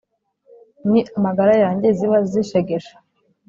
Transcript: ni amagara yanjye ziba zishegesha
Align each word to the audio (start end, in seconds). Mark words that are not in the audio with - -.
ni 0.91 1.01
amagara 1.17 1.53
yanjye 1.63 1.87
ziba 1.97 2.17
zishegesha 2.31 2.95